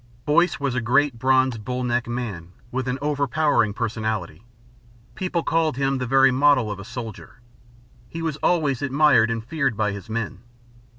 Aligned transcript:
Boyce 0.25 0.59
was 0.59 0.73
a 0.73 0.81
great 0.81 1.19
bronzed, 1.19 1.63
bull 1.63 1.83
necked 1.83 2.07
man, 2.07 2.53
with 2.71 2.87
an 2.87 2.97
overpowering 3.03 3.71
personality. 3.71 4.43
People 5.13 5.43
called 5.43 5.77
him 5.77 5.99
the 5.99 6.07
very 6.07 6.31
model 6.31 6.71
of 6.71 6.79
a 6.79 6.83
soldier. 6.83 7.39
He 8.09 8.23
was 8.23 8.37
always 8.37 8.81
admired 8.81 9.29
and 9.29 9.45
feared 9.45 9.77
by 9.77 9.91
his 9.91 10.09
men. 10.09 10.39